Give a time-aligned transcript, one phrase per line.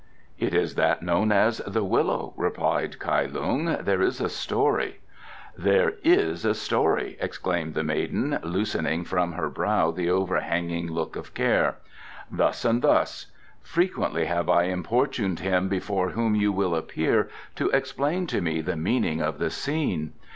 [0.39, 3.65] "It is that known as 'The Willow,'" replied Kai Lung.
[3.81, 4.99] "There is a story"
[5.55, 11.35] "There is a story!" exclaimed the maiden, loosening from her brow the overhanging look of
[11.35, 11.75] care.
[12.31, 13.27] "Thus and thus.
[13.61, 18.75] Frequently have I importuned him before whom you will appear to explain to me the
[18.75, 20.13] meaning of the scene.